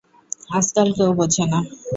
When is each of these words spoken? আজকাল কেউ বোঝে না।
আজকাল 0.57 0.87
কেউ 0.97 1.09
বোঝে 1.19 1.45
না। 1.51 1.59